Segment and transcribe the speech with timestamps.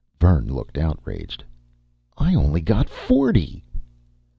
[0.19, 1.43] Vern looked outraged.
[2.17, 3.63] "I only got forty!"